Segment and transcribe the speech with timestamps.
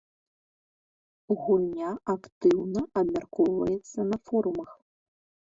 [1.41, 4.71] Гульня актыўна абмяркоўваецца на форумах.